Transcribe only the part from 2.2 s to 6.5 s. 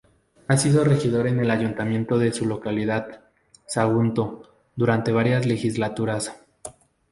su localidad, Sagunto, durante varias legislaturas.